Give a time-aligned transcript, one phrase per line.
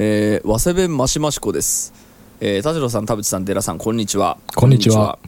[0.00, 1.92] えー、早稲弁マシマシコです。
[2.38, 4.38] えー、田代さん、田淵さん、寺さん、こんにちは。
[4.54, 5.18] こんにちは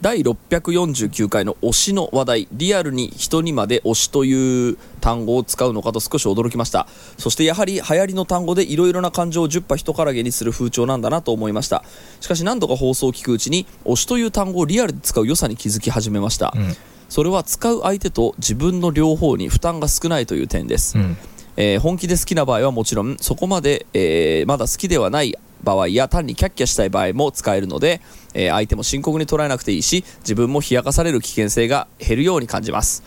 [0.00, 6.88] 第649回の推しの話題、リアルに人にまで推しという単語を使うのかと少し驚きました。
[7.16, 11.84] そしてやはり流行りの単語でいろいろな感情を10波人からげにする風潮なんだなと思いました。
[12.20, 16.52] しかし何度か放送を聞くうちに、推しという単語をリアルで使う良さに気づき始めました。
[16.56, 16.76] うん
[17.08, 20.98] それは使う相手と自分の両方に負担が少ないという点です。
[20.98, 21.16] うん
[21.60, 28.00] えー本気で好きな場合はもちろんそこまで、えーまだ好きではない場合や単にキャッキャしたい場合も使えるので、
[28.32, 33.02] えー相手も深刻に捉えなくていいし自分も冷やかされる危険性が減るように感じます、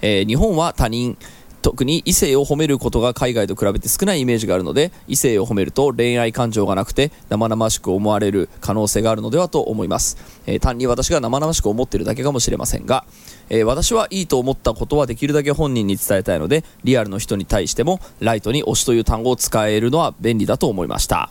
[0.00, 1.18] え日本は他人
[1.60, 13.04] 特に異性を褒めることが海外と比べて少ないイメージがあるので異性を褒めると恋愛感情がなくて生々しく思われる可能性があるのではと思います、えー単に私が生々しく思っているだけかもしれませんが、
[13.50, 21.30] えー私はいいと思ったことはできるだけ本人に伝えたいのでリアルの人に対してもライトに推しという単語を使えるのは便利だと思いました。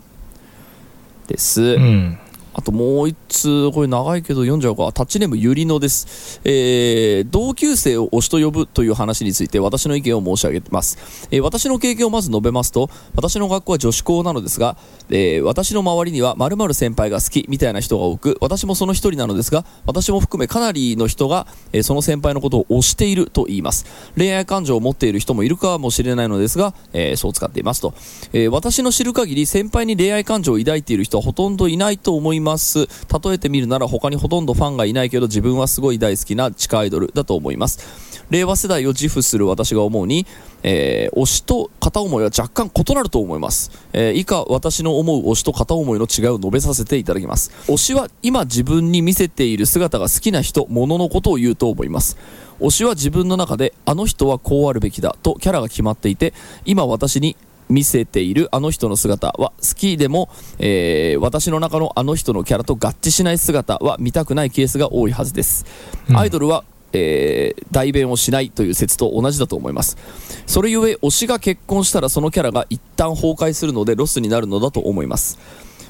[1.27, 2.19] です、うん。
[2.57, 4.91] あともう一通、これ長いけど読んじゃうか。
[4.91, 6.41] タッチネームゆりのです。
[6.43, 11.27] えー、同級生を推しと呼ぶという話について私の意見を申し上げます。
[11.29, 14.75] えー私の経験をまず述べますと、私の学校は女子校なのですが、
[15.11, 23.85] えー私の周りには〇〇先輩が好きみたいな人が多く、私もその一人なのですが、私も含めかなりの人が、えーその先輩のことを推していると言います。
[24.17, 27.93] 恋愛感情を持っている人もいるかもしれないのですが、えーそう使っていますと。
[28.33, 32.46] えー私の知る限り先輩に恋愛感情を抱いている人はほとんどいないと思います。
[32.47, 38.07] ます例えてみるなら他にほとんどファンがいないけど自分はすごい大好きな地下アイドルだと思います。
[38.29, 40.25] 令和世代を自負する私が思うに、
[40.63, 43.71] えー推しと片思いは若干異なると思います。
[43.93, 47.51] えー以下私の思う推しと片思いの違いを述べさせていただきます。
[47.67, 52.17] 推しは今自分に見せている姿が好きな人、物のことを言うと思います。
[52.59, 56.33] 推しは自分の中であの人はこうあるべきだとキャラが決まっていて
[56.65, 57.37] 今私に
[57.69, 60.29] 見せているあの人の姿は好きでも、
[60.59, 65.65] えー私の中のあの人のキャラと合致しない姿は見たくないケースが多いはずです、
[66.09, 66.17] うん。
[66.17, 69.97] アイドルは、えー代弁をしないという説と同じだと思います。
[70.45, 75.37] それゆえ推しが結婚したらそのキャラが一旦崩壊するのでロスになるのだと思います。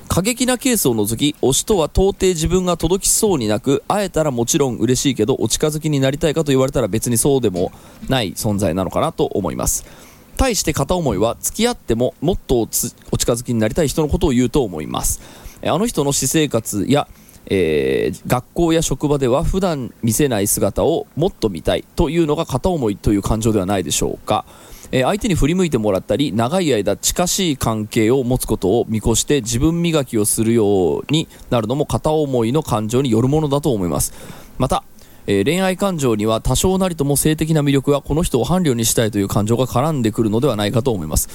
[0.07, 7.72] 過激なケースを除き推しとは到底自分が届きそうになく会えたらもちろん嬉しいけどお近づきになりたいかと言われたら別にそうでも
[8.07, 9.85] ない存在なのかなと思います
[10.38, 12.94] 対して片思いは付き合ってももっとお近
[13.34, 15.20] づきになりたい人のことを言うと思います。
[15.64, 17.08] あの人の私生活や
[17.50, 24.46] えー学校や職場では普段見せない姿をもっと見たいというのが片思いという感情ではないでしょうか、
[24.92, 34.14] えー相手に振り向いてもらったり長い間近しい関係を持つことを見越して自分磨きをするようになるのも片思いの感情によるものだと思います。
[34.58, 34.84] また
[35.30, 41.28] えー恋愛感情には多少なりとも性的な魅力はこの人を伴侶にしたいという感情が絡んでくるのではないかと思います。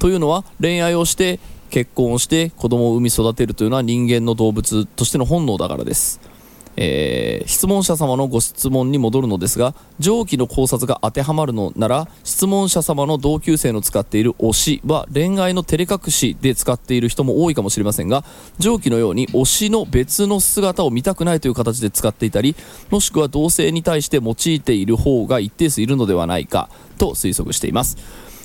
[0.00, 1.38] というのは恋愛をして
[1.70, 6.20] 結婚をして子供を産み育てるというのは人間の動物としての本能だからです、
[6.80, 18.22] えー質問者様のご質問に戻るのですが上記の考察が当てはまるのなら質問者様の同級生の使っている推しは恋愛の照れ隠しで使っている人も多いかもしれませんが
[18.58, 22.54] 上記のように推しの別の姿を見たくないという形で使っていたり
[22.90, 26.68] もしくは同性に対して用いている方が一定数いるのではないか
[26.98, 27.96] と推測しています、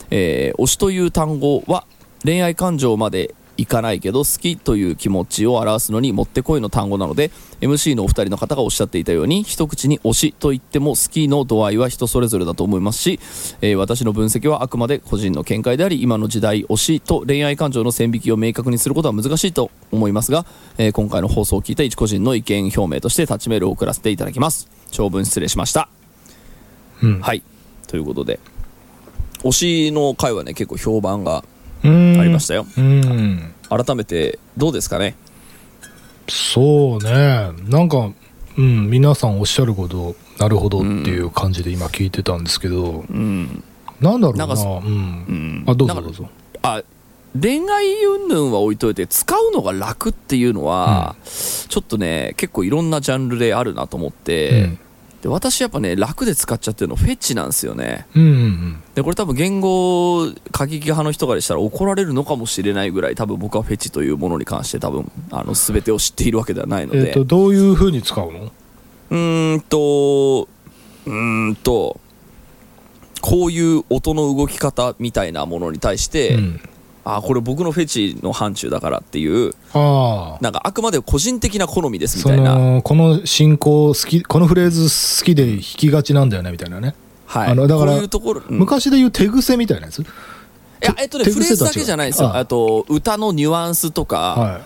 [0.09, 1.85] えー推しという単語は
[2.23, 7.29] 恋愛感情までいかないけど好きという気持ちを表すのにもってこいの単語なので
[7.61, 13.19] MC のお二人の方がおっしゃっていたように一口に推しと言っても好きの度合いは人それぞれだと思いますし、
[13.61, 20.45] えー私の分析はあくまで個人の見解であり今の時代推しと恋愛感情の線引きを明確にすることは難しいと思いますが、
[20.77, 24.69] えー今回の放送を聞いた一個人の意見表明としてタッチメールを送らせていただきます。
[24.91, 25.89] 長文失礼しました。
[27.01, 27.19] うん。
[27.19, 27.43] はい。
[27.87, 28.39] ということで
[29.43, 31.52] 推しの回はね結構評判がうん
[31.83, 33.53] ありましたよ、うん。
[33.69, 35.15] 改めてどうですかね？
[36.29, 37.51] そうね。
[37.67, 38.11] なんか
[38.57, 43.63] うん皆さんおっしゃることなるほどっていう感じで今聞いてたんですけど、うん。
[43.99, 44.45] なんだろうな。
[44.47, 44.91] なんかそうん。
[44.91, 45.63] うん。
[45.67, 46.29] あどうぞどうぞ。
[46.61, 46.81] あ
[47.39, 54.77] 恋愛云々は置いといて使うのが楽っていうのは、ちょっとね結構いろんなジャンルであるなと思って、
[55.23, 58.07] で私やっぱね楽で使っちゃってるのフェチなんですよね。
[58.13, 58.83] うんうんうん。
[58.93, 68.51] でこれ多分言語過激派の人からしたら怒られるのかもしれないぐらい多分僕はフェチというものに関して多分あの全てを知っているわけではないので、えっ、とどういうふうに使うの？
[69.11, 70.49] うーんと、
[71.05, 72.01] うーんと、
[73.21, 76.61] こういう音の動き方みたいなものに対して、うん
[77.05, 80.41] あこれ僕のフェチの範疇だからっていうああ。
[80.41, 86.95] なんかあくまで個人的な好みですみそたいな、のこの進行好きこのフレーズ好きで弾きがちなんだよねみたいなね。
[87.25, 88.59] はい、あのだからこういうところ、うん。
[88.59, 90.05] 昔で言う手癖みたいなやつ？
[90.79, 92.35] やえっとねフレーズだけじゃないですよ。
[92.35, 94.61] あと歌のニュアンスとか、は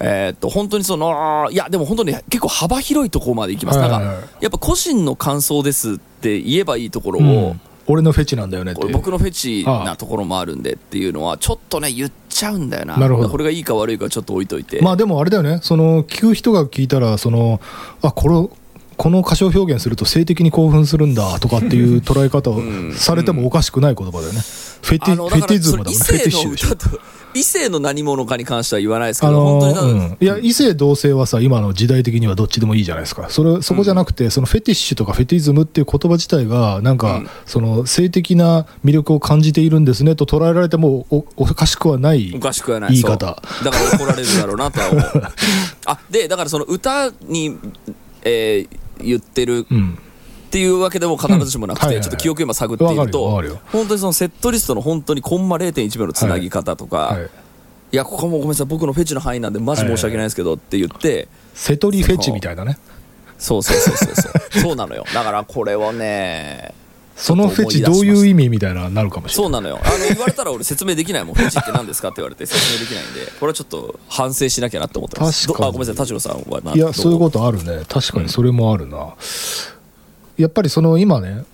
[0.00, 4.14] えーっと本当にそのいやでも本当に結構幅広いところまでいきます、はいはいはい。
[4.14, 12.96] なんかやっぱ個人の感想ですって言えばいいところい、を、うん俺のフェチなんだよねって僕のフェチなところもあるんでっていうのはちょっとね言っちゃうんだよな。
[12.96, 13.28] なるほど。
[13.30, 15.60] これがいいか悪いかちょっと置いといて、まあでもあれだよね。
[15.62, 17.60] その聞く人が聞いたらその
[18.02, 18.48] あこれ
[18.96, 25.98] この歌唱表現すると性的に興奮するんだとかっていう捉え方をんされてもおかしくない言葉だよね、フェティフェティズムだもんね。
[26.04, 26.76] フェティッシュ異でしょ
[27.38, 33.30] 異性の何者かに関しては言わないですけど、あの本当にうん、いや異性同性はさ今の時代的にはどっちでもいいじゃないですか。
[33.30, 37.28] それそこじゃなくて、そのフェティッシュとかフェティズムっていう言葉自体がなんか、うん。
[37.46, 42.90] その性的な魅力を感じているんですねと捉えられてもおおかしくはないおかしくはない。
[42.90, 43.26] 言い方。
[43.26, 45.22] だから怒られるだろうなとは思う。
[45.86, 47.56] あでだからその歌に、
[48.22, 49.98] えー言ってるうん
[50.48, 52.04] っていうわけでも必ずしもなくて、うんはいはいはい。
[52.04, 57.24] ちょっと記憶今探っていると本当にそのセットリストの本当にコンマ0.1秒のつなぎ方とか、はい。
[57.92, 62.78] い、やここもごめんなさい僕のフェチの範囲なんでマジ申し訳ないですけどって言って、瀬戸リフェチみたいなね。
[63.38, 64.60] そうそうそうそうそう。
[64.62, 65.04] そうなのよ。
[65.14, 66.74] だからこれをね
[67.14, 69.78] そのフェチどういう意味みたいななるかもしれそうなのよ。
[69.82, 71.34] あの言われたら俺説明できないもん。
[71.34, 75.46] フェチって何ですかって言われて説明できないんでこれはちょっと反省しなきゃなって思ってます。
[75.48, 75.64] 確かに。
[75.64, 76.60] どあごめんなさい田代さんは。
[76.60, 77.84] ないいやそういうとことあるね。
[77.88, 79.14] 確かにそれもあるな、
[80.38, 81.44] やっぱりその今ね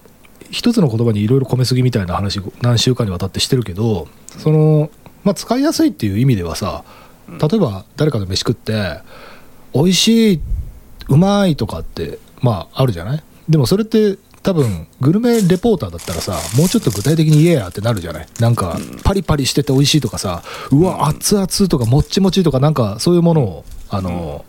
[0.50, 4.06] 一つの言葉にいろいろ込めすぎみたいな話何週間にわたってしてるけど
[4.38, 4.90] その、
[5.24, 6.84] まあ、使いやすいっていう意味ではさ
[7.28, 9.00] 例えば誰かと飯食って
[9.74, 10.40] 「美味しい」
[11.08, 13.22] 「うまい」とかってまああるじゃない？
[13.48, 18.26] でもそれって多分グルメレポーターだったらさもうちょっと具体的に言えやってなるじゃない？
[18.40, 24.44] なんかパリパリしてて美味しいとかさうわ熱々とかもっちもちとかなんかそういうものをあの、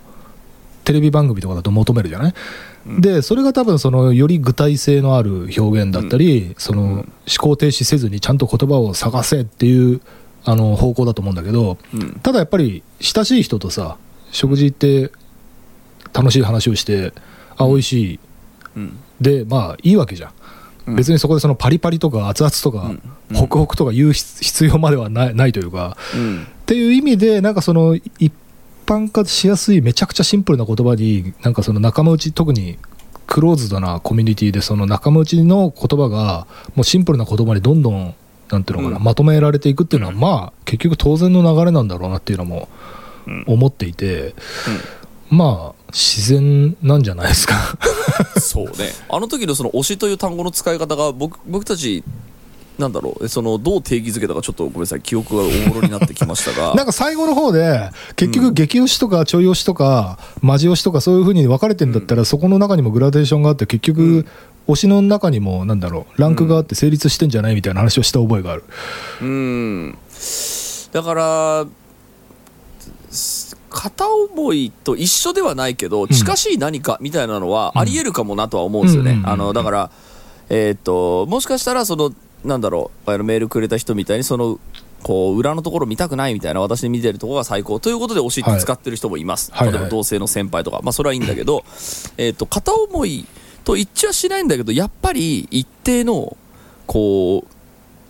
[0.84, 2.34] テレビ番組とかだと求めるじゃない、
[2.86, 7.06] でそれが多分そのより具体性のある表現だったり、その思
[7.40, 10.02] 考停止せずにちゃんと言葉を探せっていう
[10.44, 12.20] あの方向だと思うんだけどうん。
[12.20, 13.98] ただやっぱり親しい人とさ
[14.32, 15.12] 食事行って
[16.14, 17.12] 楽しい話をして
[17.58, 18.20] あ美味しい。
[18.78, 19.00] うん。
[19.20, 20.32] でまあいいわけじゃん、
[20.88, 20.96] うん。
[20.96, 22.94] 別にそこでそのパリパリとか熱々とか、
[23.30, 23.36] うん。
[23.36, 25.98] ホクホクとか言う必必要まではないというか。
[26.16, 26.44] うん。
[26.44, 28.32] っていう意味でなんかその一
[28.86, 32.78] 般化しやすいめちゃくちゃシンプルな言葉になんかその仲間内特に
[33.28, 38.16] クローズドなコミュニティでその仲間内の言葉がもうシンプルな言葉にどんどん
[38.50, 39.04] なんていうのかな、うん。
[39.04, 42.70] まとめられていくっていうのはまあ結局当然の流れなんだろうなっていうのも
[43.28, 44.36] うん思っていて、
[45.30, 47.56] まあ自然なんじゃないですか。
[48.40, 48.94] そうね。
[49.10, 52.04] あの時のその推しという単語の使い方が僕僕たち
[52.77, 55.01] なんだろうそのどう定義づけたかちょっとごめんなさい。
[55.01, 56.74] 記憶がおもろになってきましたが。
[56.75, 64.25] なんか最後の方で結局激推しとかちょい推しとかマジ推しとかそういう風に分かれてんだったらそこの中にもグラデーションがあって結局
[64.68, 68.63] 推しの中にもなんだろうランクがあって成立してんじゃないみたいな話をした覚えがある。
[69.22, 69.98] うん。
[70.92, 71.66] だから
[73.10, 79.24] す片思いと一緒ではないけど近しい何かみたいなのはありえるかもなとは思うんですよね、うんうん。
[79.24, 79.25] うん。
[79.25, 79.33] うん。
[79.33, 79.92] あのだから
[80.50, 82.13] えーっともしかしたらその
[82.46, 84.60] なんだろうあのメールくれた人みたいにその
[85.04, 87.80] こう裏のところ見たくないみたいな私に見てるところが最高。
[87.80, 91.64] ということで推しって使ってる人もいます、はい例えば同性の先輩とか、まあ、それはいいんだけど
[92.18, 93.26] えーっと片思い
[93.64, 96.38] と一致はしないんだけどやっぱり一定の
[96.88, 97.56] こう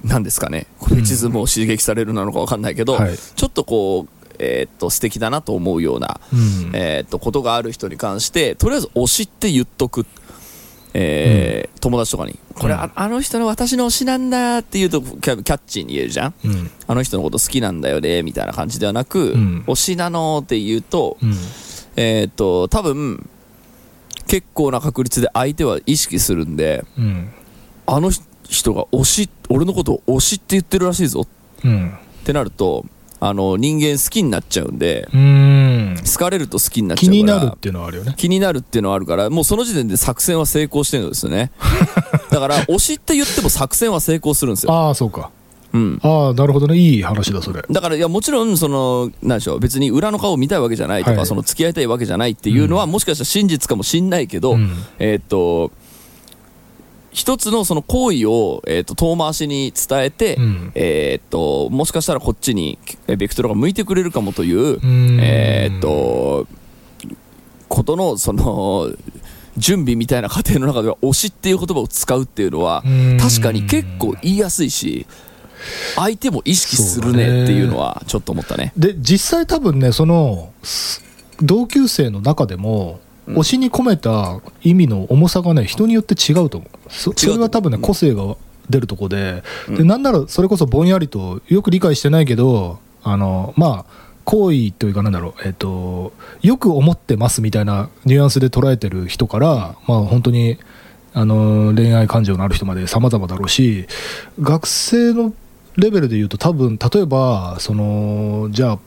[0.08, 0.68] なんですかね。
[0.80, 3.18] フェチズムを刺激されるなのか分かんないけど、はい。
[3.18, 6.72] ちょっとこう、えーっと素敵だなと思うような、うん。
[6.74, 10.06] えーっとことがある人に関してとりあえず推しって言っとく、
[10.98, 12.80] えー友達とかにこれ、うん。
[12.80, 16.34] ああの人の私の推しなんだって言うとキャッチーに言えるじゃん？
[16.44, 16.72] うん。
[16.88, 19.64] あの人のこと好きなんだよねみたいな感じではなく、うん。
[19.68, 21.34] 推しなのって言うと,、うん。
[21.98, 23.30] えーっと多分
[24.26, 27.30] 結構な確率で相手は意識するんでうん。
[27.86, 28.10] あの
[28.50, 31.28] 人が推し俺のことを推しって言ってるらしいぞ。
[31.64, 31.90] うん。
[31.92, 32.86] ってなると
[33.20, 35.96] あの人間好きになっちゃうんでうん。
[36.06, 38.14] 好かれると好きになっちゃ気うからになるっていうのはあるよね。
[38.18, 41.52] 気になるっていうのはあるからもうその時点で作戦は成功してるんですよね。
[42.32, 45.32] だから推しって言っても作戦は成功するんですよ、ああそうか。
[45.74, 46.78] うん、ああなるほどね。
[46.78, 47.62] いい話だそれ。
[47.70, 51.26] だからいやもちろんそのなんでしょう別に裏の顔を見たいわけじゃないとか、はい。
[51.26, 54.72] その付き合いたいわけじゃないっていうのは、もしかしたら真実かもしんないけど、うん。
[55.00, 55.72] えーっと
[57.16, 60.72] 一つのその行為を、えーっと遠回しに伝えて、うん。
[60.76, 65.20] えーっともしかしたらこっちにえベクトルが向いてくれるかもという、うん。
[65.22, 66.46] えーっと
[67.70, 68.92] ことのその
[69.58, 73.18] 準備みたいな過程の中では推しっていう言葉を使うっていうのはうん。
[73.18, 75.08] 確かに結構言いやすいし
[75.96, 78.74] 相手も意識するねっていうのはちょっと思ったね。
[78.76, 81.02] で実際多分ねそのす
[81.42, 86.92] 同級生の中でもうん推しに込めた意味の重さがね人によって違うと思う。
[86.92, 87.82] そそれは多分ねうん。
[87.82, 88.36] 個性が
[88.70, 100.58] 出るとこで,、でなんならそれこそぼんやりとよく理解してないけどあのまあ行為というかなんだろう、えっと、よく思ってますみたいなニュアンスで捉えてる人から、まあ、本当に
[101.14, 103.86] あの恋愛感情のある人まで様々だろうし
[104.42, 105.34] 学生の
[105.78, 108.80] レベルで言うと多分例えばそのじゃあ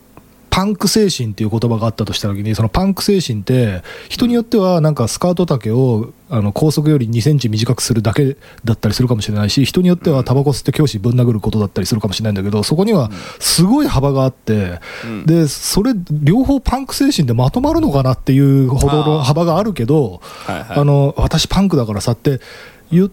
[0.59, 15.27] パンク精神っていう言葉があったとした時にそのパンク精神って人によってはなんかスカート丈をあの高速より2センチ短くするだけだったりするかもしれないし人によってはタバコ吸って教師ぶん殴ることだったりするかもしれないんだけどそこにはすごい幅があってうん。
[15.27, 22.41] でそれ両方パンク精神でまとまるのかなっていうほどの幅があるけどあの私パンクだからさって
[22.91, 23.11] 言っ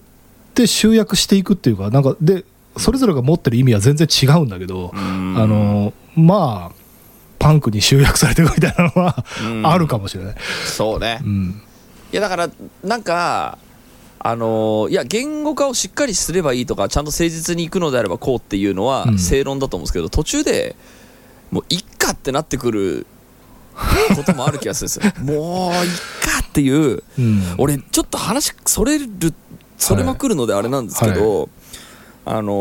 [0.56, 2.44] て集約していくっていうかなんかで
[2.76, 5.38] それぞれが持ってる意味は全然違うんだけど、うん。
[5.38, 6.85] あのまあ
[7.46, 9.68] パンクに集約されていくみたいなのは、うん。
[9.68, 10.36] あるかもしれない、
[10.66, 11.20] そうね。
[11.24, 11.62] うん。
[12.12, 12.50] いやだから
[12.84, 13.60] なんか
[14.18, 19.20] あのーいや言語化をしっかりすればいいとかちゃんと誠実にいくのであればこうっていうのはうん。
[19.20, 20.76] 正論だと思うんですけど、途中で
[21.52, 23.06] もういっかってなってくる
[24.16, 25.22] こともある気がするんですよ。
[25.24, 25.90] もういっ
[26.22, 27.44] かっていううん。
[27.60, 29.08] 俺ちょっと話それる
[29.78, 31.50] それまくるのであれなんですけど、
[32.26, 32.52] あの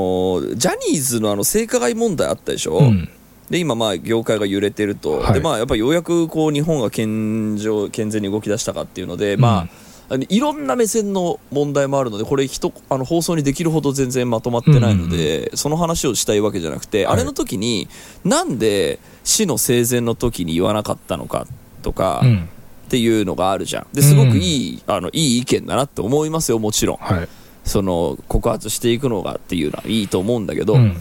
[0.43, 3.09] ージャニーズのあの性加害問題あったでしょ、うん
[3.54, 5.34] で今まあ業界が揺れてると、はい。
[5.34, 9.68] でまあやっぱりようやくこう日本が健常健全に動き出したかっていうので、ま
[10.08, 17.14] ああのいろんな目線の問題もあるのでこれ人あの放送にできるほど全然まとまってないので、その話をしたいわけじゃなくて、はい。
[17.14, 17.87] あれの時に
[18.25, 21.46] なんで死の生前の時に言わなかったのか
[21.82, 22.49] とか、っうん。
[22.88, 23.87] ていうのがあるじゃん。
[23.92, 26.96] ですごくいい,、あのいい意見だなって思いますよもちろん。
[26.96, 27.28] はい。
[27.64, 30.96] その告発していくのがっていうのはいいと思うんだけど、うん。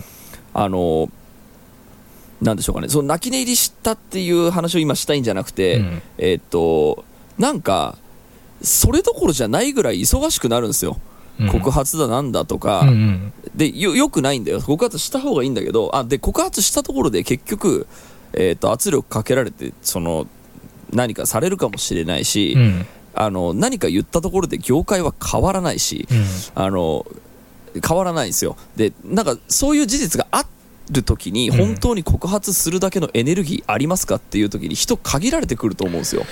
[0.54, 1.10] あの
[2.44, 2.90] なんでしょうかね。
[2.90, 6.02] その泣き寝入りしたっていう話を今したいんじゃなくて、うん。
[6.18, 7.06] えーっと
[7.38, 7.98] なんか
[8.62, 10.98] それどころじゃないぐらい忙しくなるんですよ、
[11.40, 11.50] うん。
[11.50, 14.62] 告発だなんだとか、うんうんでよよくないんだよ。
[14.62, 17.88] 告発した方がいいんだけどあで告発したところで結局、
[18.34, 20.28] えーっと圧力かけられてその
[20.92, 22.86] 何かされるかもしれないし、うん。
[23.16, 26.64] あの何か言ったところで業界は変わらないし、うん。
[26.64, 27.06] あの
[27.88, 28.58] 変わらないんですよ。
[28.76, 30.46] でなんかそういう事実があ
[30.92, 31.58] る時にうん。
[31.58, 36.24] 本当に告発するだけのエネルギーありますかっていう時に人限られてくると思うんですよ。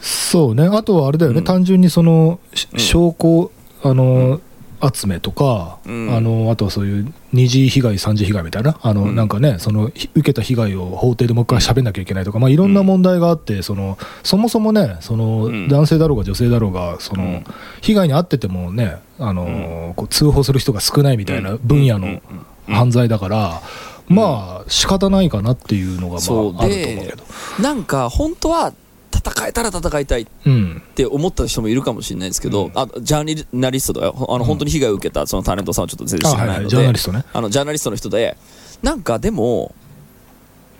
[0.00, 0.64] そうね。
[0.64, 1.44] あとはあれだよね、うん。
[1.44, 2.78] 単純にそのしうん。
[2.80, 3.50] 証拠
[3.82, 4.40] あの、
[4.82, 6.14] 集めとか、うん。
[6.14, 9.14] あのあとはそういう二次被害三次被害みたいなあの、うん。
[9.14, 15.68] なんかねそのひ受けた被害を法廷でもう一回喋んなきゃいけないとか、まあ、いろんな問題があってそのそもそもねその、うん。
[15.68, 17.44] 男性だろうが女性だろうがその、うん。
[17.82, 22.12] 被害に遭っててもねあの、こう通報する人が少ないみたいな分野のうん。
[22.12, 22.20] うん。
[22.68, 22.74] うん。
[22.74, 23.62] 犯罪だから、
[24.10, 27.62] まあ仕方ないかなっていうのが、まあ、あると思うけでど。
[27.62, 28.74] なんか本当は
[29.12, 30.82] 戦えたら戦いたいっうん。
[30.94, 32.72] て思った人もいるかもしれないですけど、うん。
[32.74, 37.24] あジャーナリストだよあの本当に被害を受けたそのタレントさんはちょっと全然知らないので、ジャーナリストね。
[37.32, 38.36] あのジャーナリストの人で
[38.82, 39.74] なんかでも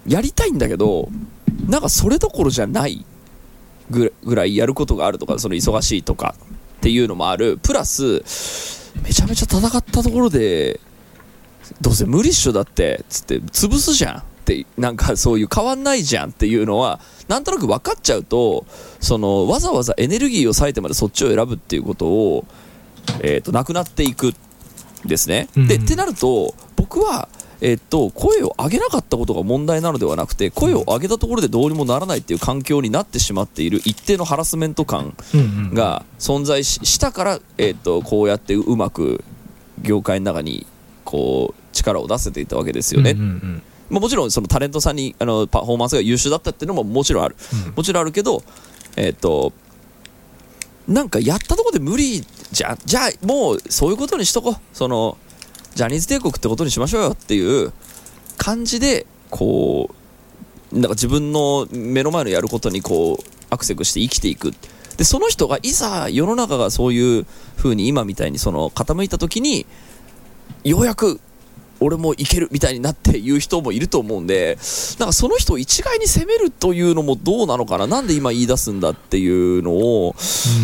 [0.06, 1.08] やりたいんだけど
[1.68, 3.04] なんかそれどころじゃない
[3.90, 6.34] ぐぐらいやることがあるとかその忙しいとか
[6.78, 7.58] っていうのもある。
[7.62, 8.22] プラス
[9.02, 10.80] めちゃめちゃ戦ったところで
[11.80, 14.22] どうせ無理っしょだってつって潰すじゃん。
[14.40, 16.98] ってなんかそういう変わんないじゃんっていうのは
[17.28, 18.66] なんとなく分かっちゃうと
[18.98, 22.44] そのわざわざエネルギーを割いてまでそっちを選ぶっていうことを、
[23.22, 24.34] えー、となくなっていくん
[25.04, 25.48] ですね。
[25.56, 27.28] うんでってなると僕は
[27.62, 35.14] えっと、声を上げなかったことが問題なのではなくて声を上げたところでどうにもならないっていう環境になってしまっている一定のハラスメント感
[35.74, 39.22] が存在ししたから、えっとこうやってうまく
[39.82, 40.66] 業界の中に
[41.10, 43.10] こう力を出せていたわけですよね。
[43.10, 47.34] うんうんまあ、もちろんそのタレントさんにあのパフォーマンスが優秀だったっていうのももちろんある、
[47.66, 47.74] うん。
[47.74, 48.44] もちろんあるけど、
[48.96, 49.52] えっと
[50.86, 54.54] なんかやったところで無理じゃんじゃあもうそういうことにしとこう。
[54.72, 55.18] その
[55.74, 57.72] ジャニーズ帝国ってことにしましょうよっていう
[58.36, 59.90] 感じでこ
[60.72, 64.52] うなんか自分の目の前のやることにこうアクセクして生きていく。
[64.96, 67.26] でその人がいざ世の中がそういう
[67.56, 69.64] 風に今みたいにその傾いた時に
[70.64, 71.20] ようやく
[71.82, 74.58] 俺もいけるみたいになって言う人もいると思うんで
[74.98, 77.86] なんかその人を一概に責めるというのもどうなのかな？
[77.86, 80.14] なんで今言い出すんだっていうのを、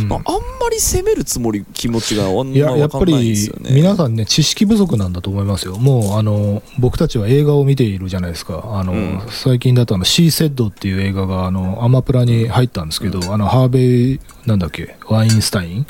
[0.03, 0.09] うん。
[0.09, 3.35] まあ、あんまり責めるつもり気持ちがあんいやまやっぱり。
[3.71, 5.79] 皆さんね知識不足なんだと思いますよ。
[5.79, 8.63] もうあの僕たちは映画を見ているじゃないですか。
[8.75, 9.23] あの、うん。
[9.31, 13.81] 最近だとあの「シー・セッド」っていう映画があのアマプラに入ったんですけど、あのハーベ
[14.17, 14.97] イなんだっけ？
[15.09, 15.87] ワインスタイン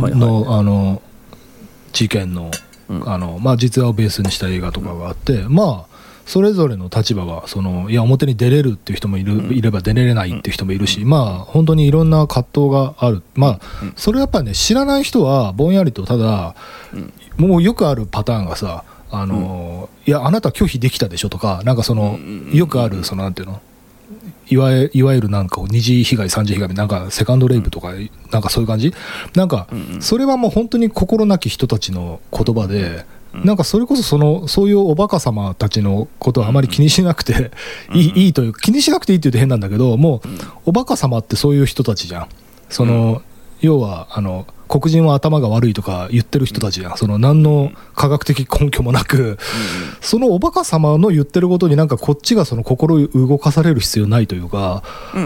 [0.00, 1.00] の,、あの
[1.92, 2.50] 事件の,、うん
[2.88, 5.94] あのまあ、実話をベースにした映画とかがあって、まあ
[6.26, 13.60] それぞれの立場がそのいや表に出れるっていう人もいる、いれば出れないっていう人もいるし、まあ本当にいろんな葛藤がある、まあ、
[13.96, 16.54] それやっぱりね知らない人はぼんやりとただ、
[17.36, 22.18] もうよくあるパターンがさあの、いやあなた拒否できたでしょとかなんかその、
[22.52, 23.60] よくあるそのなんていうの？
[24.48, 27.92] いわいわゆるなんか二次被害、三次被害、なんかセカンドレイプとか、
[28.30, 28.92] なんかそういう感じ、
[29.34, 29.68] なんか
[30.00, 37.50] それはもう本当に心なき人たちの言葉で、なんかそれこそそのそういうおバカ様たちのことはあまり気にしなくて
[37.92, 40.28] いいいいという気にしなくていいって言うと変なんだけどもう
[40.66, 42.28] おバカ様ってそういう人たちじゃん。
[42.68, 43.22] その、
[43.60, 46.96] 要はあの黒人は頭が悪いとか言ってる人たちじゃん。
[46.96, 49.38] その何の科学的根拠もなく、
[50.00, 55.18] そのおバカ様の言ってることになんかこっちがその心を動かされる必要ないというか、あ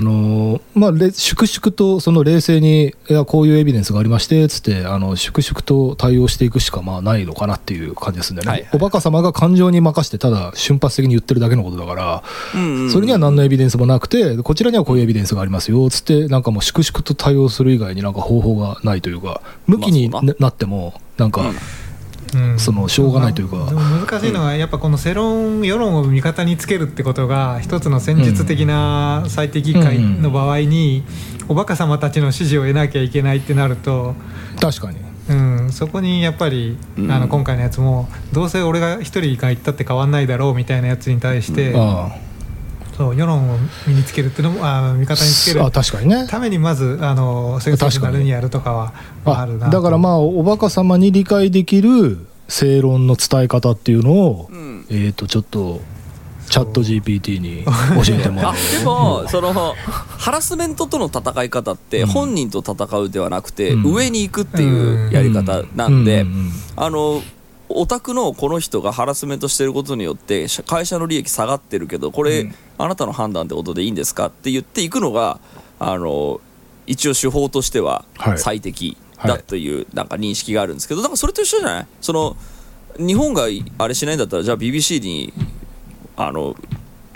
[0.00, 12.22] のまあ、粛々とその冷静にいやこういうエビデンスがありましてつってあの粛々と対応していくしかまあないのかなっていう感じですんでね、はいはい、おバカ様が感情に任せてただ瞬発的に言ってるだけのことだから、
[12.90, 15.88] それには何のエビデンスもなくてこちらにはこういうエビデンスがありますよ。
[15.90, 20.48] つってなんかもう粛々と対応する以外になんか方法がないというか向きにな。
[20.48, 21.42] ってもなんか、
[22.58, 31.04] そのしょうがないというか、難しいのはやっぱこの世論世論を味方につけるってことが一つの戦術的な最適解の場合に、
[31.48, 34.14] おバカ様たちの支持を得なきゃいけないってなると
[34.60, 34.98] 確かに、
[35.28, 36.76] うん、そこにやっぱり、
[37.08, 41.74] あの今回のやつもどうせ俺が一人が言ったって変わんないだろうみたいなやつに対して、
[42.96, 48.92] そう世論を身につけるっていうのもあ味方につけるあ確かに、ね、ためにまずあのセクシナルにやるとかは
[49.24, 55.80] あるなだからまあおバカ様に理解できる正論の伝え方っていうのを、うん、えっ、ー、とちょっと
[56.48, 58.54] チャット GPT に教えてもらう。
[58.78, 59.52] でもその
[60.18, 66.26] ハラスメントとの戦い方って本人と戦うではなくて、うん、上に行くっていうやり方なんで、
[66.76, 67.22] あの
[67.68, 75.38] お宅のこの人がハラスメントしてることによって会社の利益下がってるけどこれ、うん、あなたの判断ってことでいいんですかって言っていくのが
[75.78, 76.40] あの
[76.86, 78.04] 一応手法としては
[78.36, 81.86] 最適だというなんか認識があるんですけどだからそれと一緒じゃない？
[82.00, 82.36] その
[82.98, 83.44] 日本が
[83.78, 85.32] あれしないんだったらじゃあ BBC に
[86.16, 86.54] あの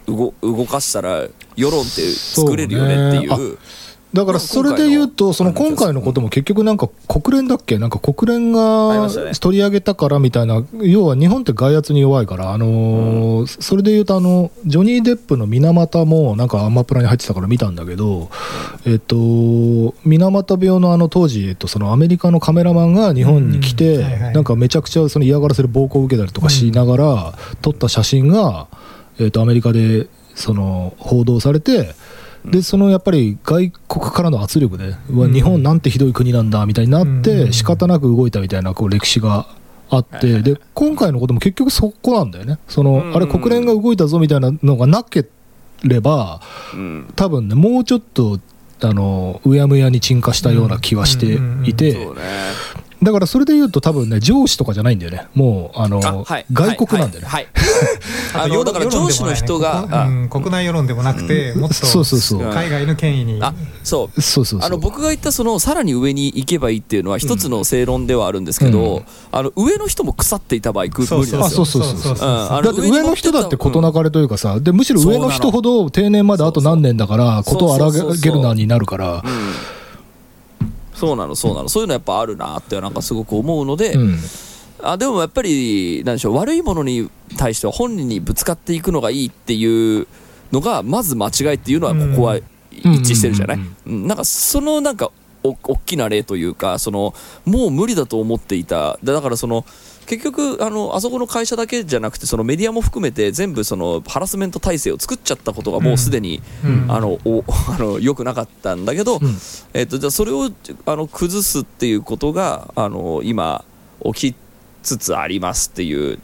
[0.06, 3.58] 動動かしたら世論って作れるよねっていう。
[4.14, 7.78] だからそれで言うと、その今回のことも結局なんか国連だっけ？
[7.78, 9.06] なんか国連が
[9.38, 18.30] 取り上げたからみたいな、要は日本って外圧に弱いから、あのそれで言うとあの、ジョニー・デップの水俣もなんかアマプラに入ってたから見たんだけど、
[18.86, 23.98] えっと、水俣病のあの当時、えっと、そのアメリカのカメラマンが日本に来て、
[24.32, 28.68] なんかめちゃくちゃその嫌がらせる暴行を受けたりとかしながら撮った写真が、
[29.18, 31.94] えっと、アメリカでその報道されて、
[32.50, 39.46] でそのやっぱり外国からの圧力で、うわ日本なんてひどい国なんだみたいになって仕方なく動いたみたいなこう歴史が
[39.90, 42.58] あって、で今回のことも結局そこなんだよね。
[42.68, 45.26] その、あれ国連が動いたぞみたいなのがなけ
[45.84, 46.40] れば、
[47.16, 48.40] 多分ねもうちょっと
[48.82, 52.08] あのうやむやに沈下したような気はしていて。
[53.02, 55.26] だからそれで言うと多分ね上司とかじゃないんだよね。
[55.34, 57.46] もうあの、はい、外国なんだよね、はい
[58.32, 62.42] はい、あのだから上司の人が、うん、国内世論でもなくて、もっとそうそうそう。
[62.50, 64.20] 海外の権威にあそう。
[64.20, 71.48] そうそうあの僕が言ったそのさらに上に行けばいいっていうのは一つの正論ではあるんですけど、うん、あの上の人も腐っていた場合無理ですよ。
[71.48, 79.32] そうそうそうそう、うん、だって上の人だって事なかれというかさでむしろ上の人ほど定年まであと何年だから事を荒げるなになるから、そう
[81.16, 81.68] なのそうなの。
[81.68, 84.18] そういうのやっぱあるなってなんかすごく思うので、うん、
[84.82, 90.06] あでもやっぱりなんでしょう悪いものに対しては本人にぶつかっていくのがいいっていう
[90.52, 92.36] のがまず間違いっていうのはここは
[92.70, 95.10] 一致してるじゃない、うん、なんかそのなんか
[95.42, 98.98] お大きな例というかそのもう無理だと思っていた。
[99.02, 99.64] だからその
[100.06, 109.38] 結局あのあそこの会社だけじゃなくてそのメディアも含めて全部そのハラスメント体制を作っちゃったことがもうすでに、うん、あのお あのよくなかったんだけど、うん、
[109.74, 110.50] えっとじゃそれを
[110.86, 113.64] あの崩すっていうことがあの今
[114.02, 114.34] 起き
[114.82, 116.18] つつありますっていう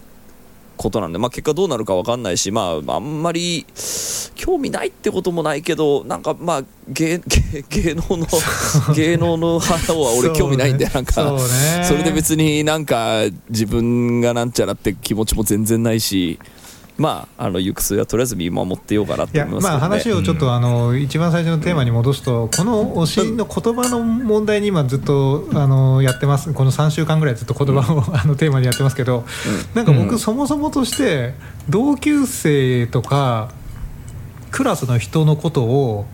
[0.76, 3.66] ことなんで、まあ、結果どうなるか分かんないし、まあ、あんまり
[4.34, 7.20] 興味ないってこともないけどなんかまあ芸
[7.68, 8.26] 芸能の
[8.94, 11.38] 芸能の花は俺興味ないんで、ね、なんか。
[11.84, 16.38] それで別になんか自分がなんちゃらって気持ちも全然ないし。
[16.96, 26.52] まあ、あの行く末はとりあえず見守ってようかなと思います、ね、まあ、話をちょっと、あの一番最初のテーマに戻すと、この推しの言葉の問題に今ずっとあのやってます。
[26.52, 29.24] この3週間ぐらいずっと言葉を、あのテーマにやってますけど、
[29.74, 31.34] なんか僕、そもそもとして
[31.68, 33.50] 同級生とか
[34.52, 36.06] クラスの人のことを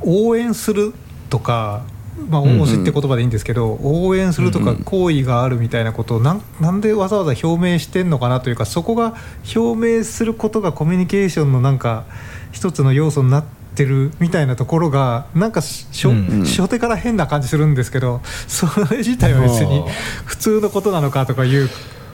[0.00, 0.94] 応援する
[1.28, 1.82] とか
[2.28, 9.14] まあ、んうん推しって言葉でいいんですけど、応援するとかうんうん好意があるみたいなことをなんなんでわざわざ表明してんのかなというかそこが
[9.54, 12.04] 表明することがコミュニケーションのなんか
[12.52, 16.44] 一つの要素になってるみたいなところがなんかしょ、うんうん。
[16.44, 19.84] 初手から変な感じするんですけどそれ自体は別に
[20.24, 21.68] 普通のことなのかとかいう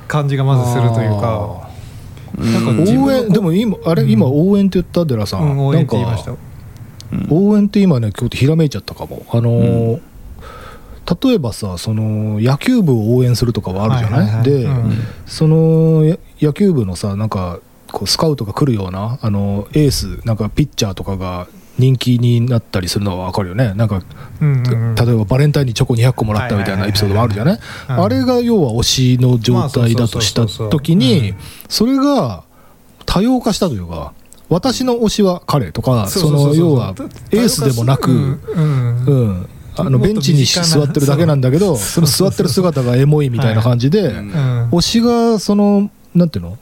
[0.09, 1.69] 感じがまずするというか。
[2.39, 4.11] なんか応援でも今あれ、うん。
[4.11, 6.31] 今応援って言った寺さん、うん、応援って言いました。
[6.31, 6.50] なんか
[7.31, 9.25] 応援って今ね今日ひらめいちゃったかも。
[9.31, 10.01] あのー
[11.25, 14.45] 例えばさその野球部を応援するとかはあるじゃない,、はいはいはい。
[14.45, 14.93] で、うん。
[15.27, 17.59] そのや野球部のさなんか
[17.91, 21.49] こうスカウトが来るようなあのエースなんかピッチャーとかが
[21.81, 23.75] 人気になったりするのは分かるよね。
[23.75, 24.03] なんか
[24.41, 24.95] うんうんうん。
[24.95, 27.59] 例えばバレンタインにチョコ200個もらったみたいなエピソードもあるじゃない？
[27.89, 31.35] はいあれが要は推しの状態だとした時に
[31.69, 32.45] それが
[33.05, 34.13] 多様化したというか
[34.51, 36.95] 私の推しは彼とかその要は
[37.31, 38.41] エースでもなくうん。
[38.55, 39.07] うん。
[39.07, 44.17] うんあのベンチに座ってるだけなんだけどその座ってる姿がエモいみたいな感じでうん。
[44.17, 46.59] うん推しがそのなんていうの？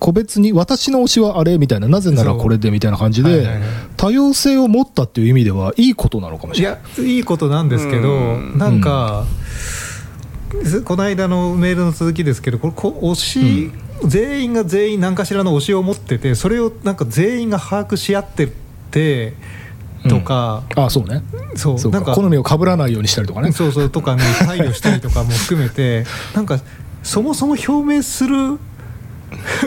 [0.00, 3.48] 個別に私の推しはあれみたいななぜならこれでみたいな感じで
[3.96, 6.80] 多様性を持ったっていう意味ではいいことなのかもしいれない。
[6.98, 8.58] やいいことなんですけど、うん。
[8.58, 9.24] なんか、
[10.84, 13.72] この間のメールの続きですけどこれこ推し、
[14.06, 18.48] 全員が全員何かしらの推しを持っててそれをなんか全員が把握し合って
[18.90, 19.34] て
[20.08, 21.22] とか、あそうね。
[21.56, 22.14] そうなんか。
[22.14, 23.52] 好みを被らないようにしたりとかね。
[23.52, 26.60] そうそうとかね配慮したりとかも含めて なんか
[27.02, 28.58] そもそも表明する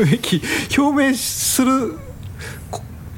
[0.10, 0.42] べき
[0.78, 1.96] 表明する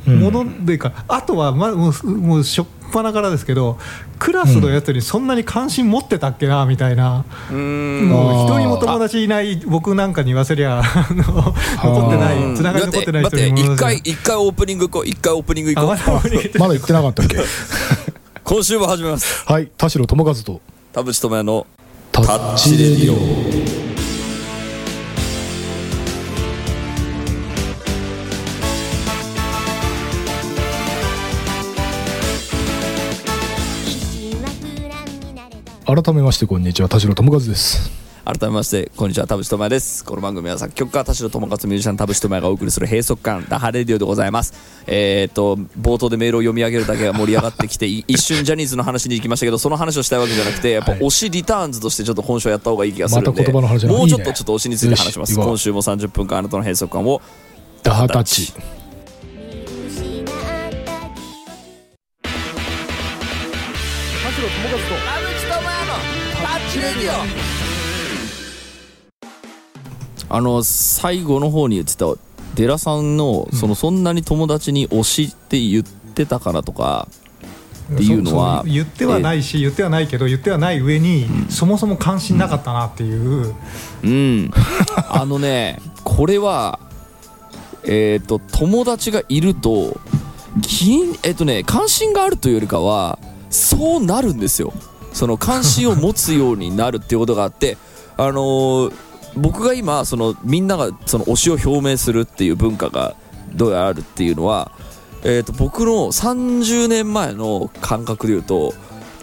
[0.05, 3.79] ものでか、あとは、ま、もうもうしょっぱなからですけど
[4.19, 17.37] クラスのやつにそんなに関心持ってたっけなみたいな、うんもう一人も友達いない僕なんかに言わせりゃ残ってないつながり残ってない人に一回一回オープニング行こう一回オープニング行こうまだまだ言ってなかったっけ
[18.43, 21.65] 今週も始めますはい田代智和と田淵智也の
[22.11, 23.72] タッチレディオ
[35.85, 37.91] 改めましてこんにちは田代智和です。
[38.23, 40.05] 改めましてこんにちは田淵智也です。
[40.05, 44.53] この番組は作曲家田代智和ミュージシャン田淵智也がお送りする閉塞感ラハレディオでございます。
[44.87, 51.01] えー、っと冒頭でメールを読み上げるだけが盛り上がってきてい 一瞬ジャニーズの話に行きましたけどその話をしたいわけじゃなくてやっぱはい。
[51.01, 55.35] 推しリターンズとしてちょっと今週はやった方がいい気がするんでまもうちょっとちょっと推しについて話します。
[55.35, 57.21] 今週も30分間あなたの閉塞感を
[57.83, 58.53] ダハタッチ
[70.29, 72.05] あの最後の方に言ってた
[72.55, 77.07] デラさんのそのそんなに友達に推しって言ってたかなとか、
[77.93, 83.53] っていうのは言ってはないし、言ってはないけど言ってはない上に、そもそも関心なかったなっていう、
[84.03, 84.51] うん、
[85.09, 86.79] あのねこれは
[87.85, 89.99] えっ、と友達がいると
[90.61, 94.73] 金えっ、とね関心があるというよりかはそうなるんですよ
[95.13, 97.77] その関心を持つようになるっていうことがあって
[98.17, 103.15] あのー僕が今そのみんながその推しを表明するっていう文化が
[103.53, 104.71] どうやらあるっていうのは、
[105.23, 108.73] えー、と僕の30年前の感覚で言うと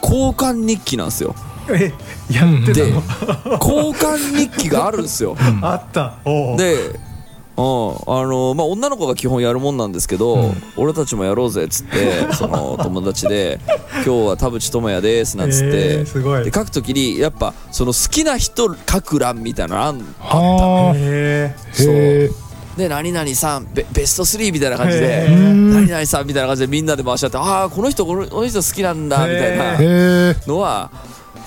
[0.02, 1.34] 交換日記なんですよ。
[1.72, 1.92] え
[2.32, 3.02] やってたでの
[3.60, 5.36] 交換日記があるんですよ。
[5.62, 6.16] あった。
[6.24, 6.94] で、うん、
[7.56, 13.60] あのまあ女の子が基本やるもんなんですけど、俺たちもやろうぜっつってその友達で
[13.92, 16.44] 「今日は田淵智也です」なんつって、えーすごい。
[16.44, 21.86] で書くときにやっぱその好きな人書く欄みたいなのあんはあへそう。
[21.88, 22.30] へえ
[22.76, 30.90] で何々さんベベスト3みたいな感じで何々さんみたいな感じでみんなで回し合ってああこの人このこの人好きなんだみたいなのは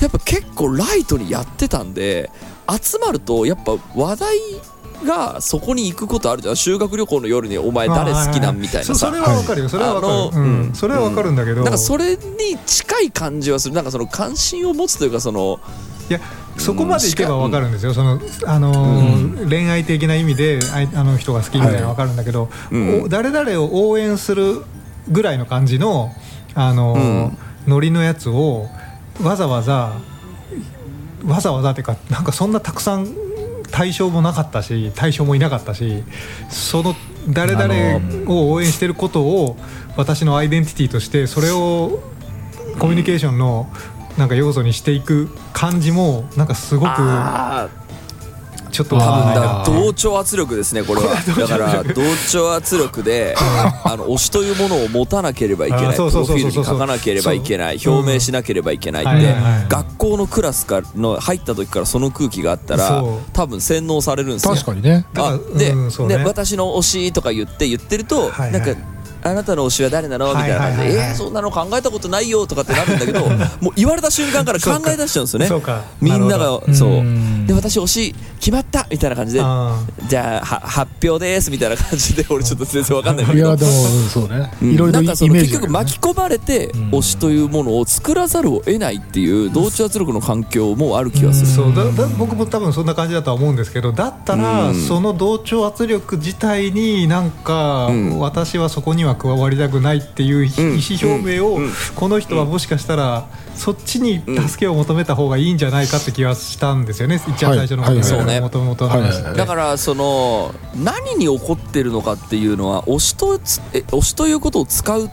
[0.02, 2.30] やっぱ結構ライトにやってたんで
[2.70, 4.38] 集まるとやっぱ話題
[5.04, 6.56] がそこに行くことあるじゃん。
[6.56, 8.96] 修学旅行の夜にお前誰好きなんみたいなさ。
[8.96, 9.70] そそれはわかるよ。
[9.70, 10.46] それはわかる、うん。
[10.46, 10.74] うん。
[10.74, 12.20] それはわかるんだけど、なんかそれに
[12.66, 13.76] 近い感じはする。
[13.76, 15.60] なんかその関心を持つというかその
[16.10, 16.20] いや
[16.58, 20.60] そこまでいけばわかるんですよ、そのあのー恋愛的な意味で
[20.94, 23.04] あの人が好きみたいなのわかるんだけど、うん。
[23.04, 24.64] お誰々を応援する
[25.10, 26.12] ぐらいの感じの、
[26.56, 27.38] あのーうん。
[27.66, 28.68] ノリのやつを
[29.22, 29.94] わざわざ
[31.26, 33.08] わざわざっていうかなんかそんなたくさん
[33.74, 36.04] 対象もなかったし対象もいなかったし
[36.48, 36.96] その
[37.28, 39.58] 誰々を応援してることを
[39.98, 42.00] 私のアイデンティティとしてそれを
[42.78, 43.68] コミュニケーションの
[44.16, 47.68] なんか要素にしていく感じもなんかすごくあ
[48.74, 49.42] ちょっと多分わかんないな。
[49.42, 51.14] だ同調圧力ですねこれは。
[51.38, 55.96] だから同調圧力で あの推しというものを持たなければいけない。
[55.96, 57.80] プロフィールに書かなければいけない。
[57.86, 59.04] 表明しなければいけない。
[59.04, 59.36] って
[59.70, 64.56] 学校のクラスからの入った時からその空気があったら多分洗脳されるんですよ。
[64.56, 65.06] 確かにね。
[65.16, 66.18] あで,、ね。
[66.18, 68.52] で私の推しとか言って言ってると、はいはい。
[68.54, 68.93] なんか
[69.24, 70.28] あなたの推しは誰なの？
[70.28, 73.22] みたいな感じで、えー、そんなの考えたことないよとかってなるんだけど
[73.62, 75.74] もう言われた瞬間から考え出しちゃうんですよね。
[76.02, 76.90] みんながそう。
[76.90, 77.48] うん。
[77.48, 83.48] で私推し決まったみたいな感じであじゃあは発表ですみたいな感じで俺ちょっと全然わかんないんだけど。
[83.48, 84.10] いやでもうん。
[84.10, 84.52] そうね
[84.92, 86.90] なんかその結局巻き込まれてうん。
[86.92, 91.48] 推しというものを作らざるを得ないっていう同調圧力の環境もある気がする。
[91.48, 91.74] そう。
[91.76, 94.76] だだ僕も多分そんな感じだとは思うんですけどだったら、うん。
[94.76, 98.20] その同調圧力自体になんか、うん。
[98.20, 100.64] 私はそこには加わりたくないっていう意うん。
[100.74, 101.72] 思表明を、うん。
[101.96, 107.96] この人はもしかしたら、そっちに助けを求めた方がいいんじゃないかって気がしたんですよね、一番最初のはい。
[107.96, 108.04] はい。
[108.04, 115.10] そうねもともとの話だからその何に怒ってるのかっていうのは推しとつえ推しということを使う、ん。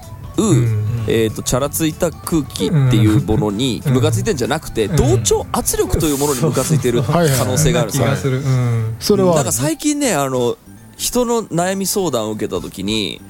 [1.07, 3.95] えー、とチャラついた空気っていうものにうん。
[3.95, 4.97] ムカついてんじゃなくて、うん。
[4.97, 10.57] 同調圧力というものにムカついてる可能性があるんそれはなんか最近ねあの
[10.97, 13.21] 人の悩み相談を受けた時に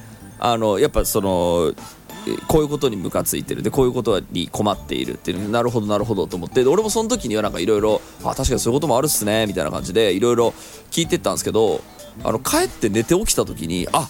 [0.40, 1.72] あのやっぱその
[2.48, 3.62] こういうことにムカついてる。
[3.62, 6.64] でこういうことに困っているっていうなるほどなるほどと思って。
[6.64, 9.46] 俺もその時にはなんかいろいろ確かにそういうこともあるっすね。
[9.46, 10.55] みたいな感じでいろいろ
[10.90, 11.83] 聞いてったんですけど
[12.24, 14.09] あの帰って寝て起きた時にあ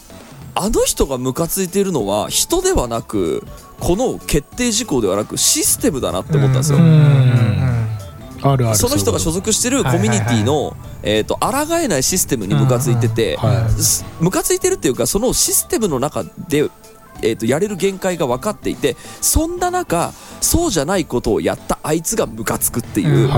[0.54, 3.44] あの人がムカついてるのは人ではなく
[3.78, 6.78] この決定事項ではなくシステムだなって思ったんですよ。
[8.42, 8.76] あるある。
[8.76, 13.38] その人が所属してるコミュニティの、えー、と抗えないシステムにムカついてて、
[14.20, 16.68] ムカついてるっていうかそのシステムの中で、
[17.22, 23.30] えー、とやれる限界が分かっていてそんな中そうじゃないことをやったあいつがムカつくっていう。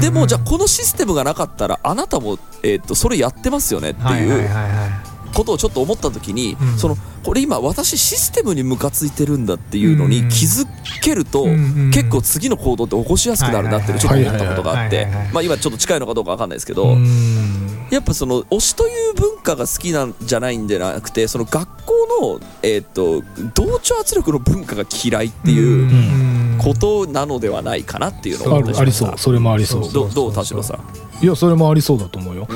[0.00, 6.78] でもじゃあこのシステムがなかったらあなたも、えー、とそれやってますよねってはいうことをちょっと思った時に、うん。
[6.78, 10.66] そのこれ今私システムにムカついてるんだっていうのに気づ
[11.02, 11.44] けると、
[11.92, 17.68] 結構次の行動って起こしやすくなるなってちょっと思ったことがあってまあ今ちょっと近いのかどうかわかんないですけど、うん。
[17.90, 23.22] やっぱその推しという文化が好きなんじゃないんじゃなくてその学校の、えー、と
[23.54, 26.27] 同調圧力の文化が嫌いっていううん
[26.58, 29.14] ことなのではないかなっていうのをあるありそう。
[29.16, 29.92] それもありそう。
[29.92, 32.48] どどう田代さん、いやそれもありそうだと思うよ。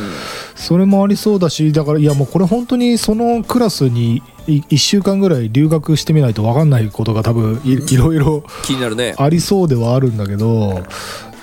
[0.55, 9.15] それもありそうだしだからいやもうこれ本当にそのクラスに1週間ぐらい留学してみないと分かんないことが多分いいろいろ気になるね。
[9.17, 10.83] ありそうではあるんだけど、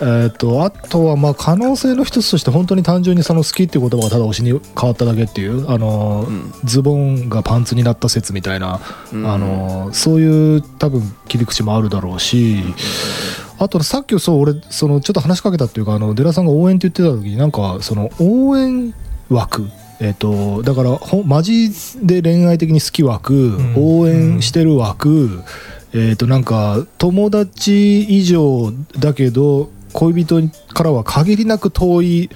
[0.01, 8.79] えー、とあとはまあ可能性の一つとして本当に単純にその好きっていう言葉がただ推しに変わっただけっていう、あのうんズボンがパンツになった説みたいな、
[9.13, 12.63] うんあのそういう多分切り口もあるだろうし。
[13.61, 18.93] あとさっきそう俺そのちょっと話しかけたっていうかあのデラさんが応援って言ってた時になんかその応援
[19.29, 19.67] 枠
[19.99, 21.69] えっとだからほんマジ
[22.01, 25.43] で恋愛的に好き枠、ん応援してる枠、
[25.93, 32.29] えっとなんか友達以上だけど恋人からは限りなく遠い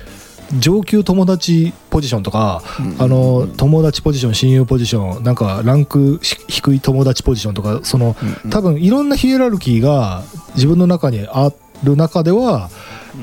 [0.59, 2.61] 上級友達ポジションとか、
[2.99, 8.15] あの友達ポジション親友ポジションなんかランクし低い友達ポジションとかその
[8.51, 10.23] 多分いろんなヒエラルキーが
[10.55, 11.51] 自分の中にあ
[11.83, 12.69] る中では、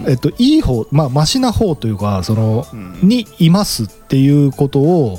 [0.07, 2.67] えっと、いい方まあマシな方というかその、
[3.03, 5.19] にいますっていうことを、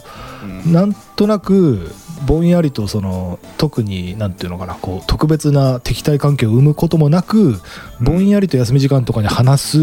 [0.66, 1.92] なんとなく
[2.26, 7.60] ぼんやりとその特になんていうのかなこう特別な敵対関係を生むこともなく
[8.00, 9.78] ぼんやりと休み時間とかに話す、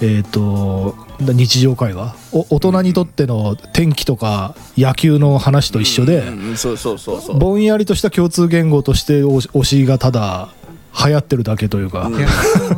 [0.00, 7.38] えー、と日常会話お大人にとっての天気とか野球の話と一緒で、うんうんそうそうそうそう。
[7.38, 10.48] ぼんやりとした共通言語として推しがただ
[11.06, 12.14] 流行ってるだけというか、うん。
[12.16, 12.28] いや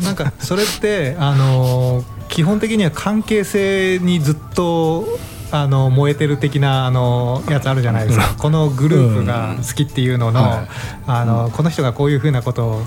[0.03, 5.07] なんかそれってあの基本的には関係性にずっと
[5.51, 10.69] あの燃えてる的なあのやつあるじゃないですか、このグループが好きっていうのの,、はい
[11.07, 12.83] あのこの人がこういうふうなことを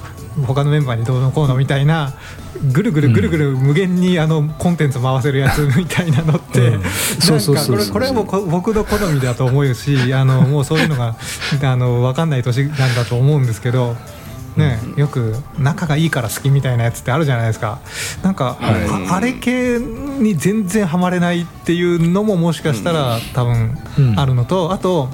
[0.46, 2.14] 他のメンバーにどうのこうのみたいな
[2.74, 6.78] ぐるぐるぐるぐる無限にあのコンテンツ回せるやつ みたいなのって、
[7.68, 11.16] これこれはも僕の好みだと思うしあのもうそういうのが
[11.62, 13.96] あの分かんない年なんだと思うんですけど。
[14.58, 17.80] ね、よく仲がいいから好きみたいなやつってあるじゃないですか。
[18.24, 19.10] なんか、はい。
[19.10, 19.80] ああれ系
[20.20, 25.10] に全然ハマれないっていうのももしかしたら多分うんあるのと、あと、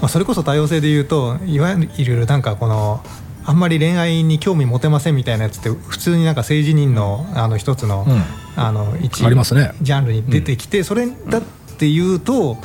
[0.00, 3.02] まあ、それこそ多様性で言うといわゆるなんかこの
[3.44, 8.22] あんまり恋愛に興味持てませんみたいなやつって普通になんか性自認のあの一つの,、うん。
[8.56, 9.72] あの一ありますね。
[9.80, 11.42] ジャンルに出てきて、それだっ
[11.78, 12.58] ていうと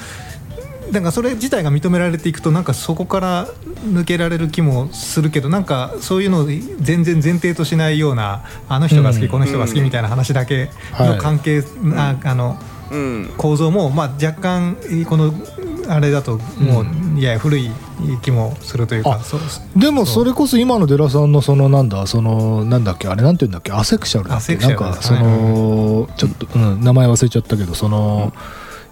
[0.92, 3.48] なんかそれ自体が認められていくとなんかそこから
[3.86, 10.70] 抜けられる気もするけどなんかそういうのを全然前提としないようなあの人が好き、うんこの人が好きみたいな話だけ
[11.00, 11.64] の関係、
[11.96, 12.58] ああの
[12.92, 13.34] うん。
[13.38, 14.78] 構造も、まあ、若干
[15.10, 15.34] この
[15.88, 17.70] あれだともうやや古い
[18.22, 19.20] 気もするというか、
[19.76, 28.34] でもそれこそ今の寺さんのそのなんだそのなんだっけあれなんて言うんだっけアセクシャルだっけなんかそのちょっと、うん、名前忘れちゃったけどその、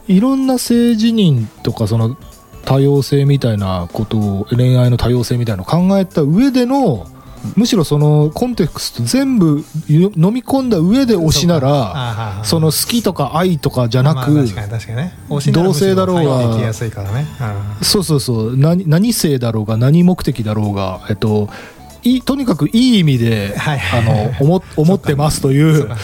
[0.08, 2.18] いろんな性自認とかその
[2.66, 7.08] 多様性みたいなことを恋愛の多様性みたいなのを考えた上での
[7.56, 14.46] むしろそのコンテクスト全部飲み込んだ上で推しならその好きとか愛とかじゃなく、
[15.52, 16.58] 同性だろうが
[17.82, 18.58] そうそうそう。
[18.58, 21.50] 何何性だろうが何目的だろうが、えっと、
[22.04, 23.80] いいとにかくいい意味で、はい。
[23.80, 25.78] あの思 思ってますという。
[25.78, 25.96] そうか。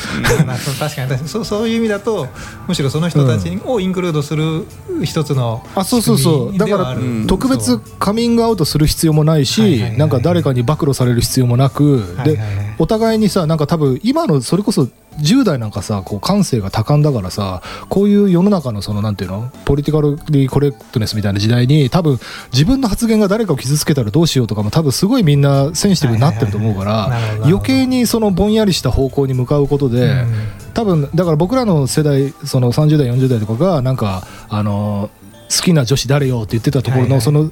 [0.46, 1.10] まあ確かに。
[1.10, 1.30] 確かに。
[1.30, 2.28] そうそういう意味だと
[2.68, 4.66] むしろその人たちをインクルードする
[5.04, 6.58] 一つのあそうそうそう。
[6.58, 7.26] だからうん。
[7.28, 12.40] 特別カミングアウトする必要もないし、なんか誰かに暴露される必要もなく、で
[12.78, 22.20] お互いにさなんか多分今のそれこそ10代なんかさこう感性が多感だからさこういう世の中のそのなんていうのポリティカルリーコレクトネスみたいな時代に多分
[22.54, 27.46] 自分の発言が誰かを傷つけたらどうしようとかも多分すごいみんなセンシティブになってると思うからど。
[27.46, 30.34] 余計にそのぼんやりした方向に向かうことで、うん。
[30.74, 35.10] 多分だから僕らの世代その30代40代とかがなんかあの
[35.50, 37.22] 好きな女子誰よって言ってたところの、はいはい。
[37.22, 37.52] その好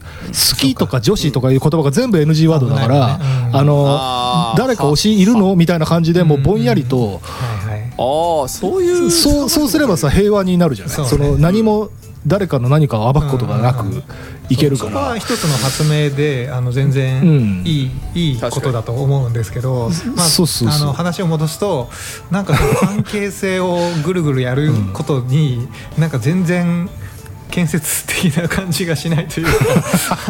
[0.59, 3.19] きとか女子とかいう言葉が全部 NG ワードだから、
[3.51, 7.93] あの誰か推しいるのみたいな感じでもうぼんやりと、はいはい。
[7.97, 10.95] ああそういうそうそうすればさ平和になるじゃない。
[10.95, 11.31] そね。
[11.31, 11.89] の何も
[12.27, 14.03] 誰かの何かを暴くことがなくうんうんうん。
[14.49, 15.17] いけるかそこはら。
[15.17, 17.63] 一つの発明であの全然うん。
[17.65, 21.89] いい,、いいことだと思うんですけど、まあ、話を戻すと
[22.29, 26.89] なんか関係性をぐるぐるやることに、なんか全然
[27.49, 29.51] 建設的な感じがしないというか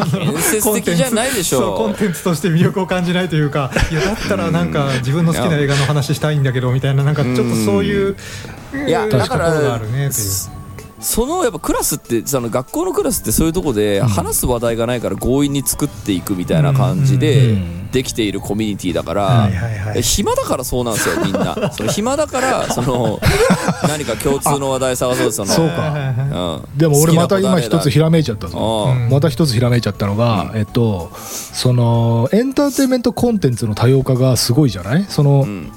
[0.00, 8.16] あの建設的じゃないでしょうコンテンツとして魅力を感じないというかいやだったらなんか自分の好きな映画の話したいんだけどみたいななんかちょっとそういう
[8.86, 10.57] いやうんだからねっていう。
[11.00, 17.78] そのやっぱクラスってその学校のクラスってそういうとこで話す話題がないから強引に作っていくみたいな感じうんうでん。
[17.88, 19.48] できているコミュニティだから、
[20.02, 21.54] 暇だからそうなんですよみんな。
[21.72, 23.18] その暇だからその
[23.88, 25.50] 何か共通の話題探そうその。
[25.50, 25.88] そうか。
[26.68, 26.78] うん。
[26.78, 28.92] でも俺また今一つひらめいちゃったぞ。
[28.94, 29.08] うん。
[29.10, 35.06] また一つひらめいちゃったのが、えっとそのエンターテインメントコンテンツの多様化がすごいじゃない？
[35.08, 35.70] その、うん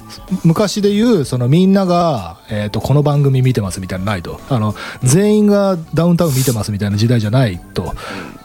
[0.44, 4.40] 昔で言うそのみんなが、えっとこの番組見てますみたいなのないと。
[4.50, 7.94] あの全員がダウンタウン見てますみたいな時代じゃないと。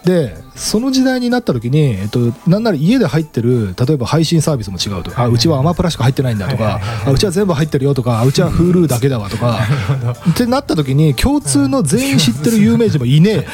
[0.04, 5.10] でその時代になった時に、えっと、なんなら家で入ってる例えば配信サービスも違うと。
[5.20, 9.58] あうちはアマプラしか入ってないんだとかあうちは全部入ってるよとかあうちは Hulu だけだわとか。
[10.30, 13.46] ってなった時に共通の全員知ってる有名人もいね